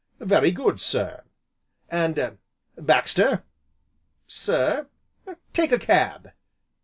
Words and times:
"Very 0.19 0.49
good, 0.49 0.79
sir!" 0.79 1.25
"And 1.87 2.39
Baxter!" 2.75 3.43
"Sir?" 4.25 4.87
"Take 5.53 5.71
a 5.71 5.77
cab!" 5.77 6.31